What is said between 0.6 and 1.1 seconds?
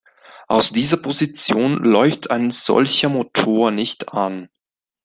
dieser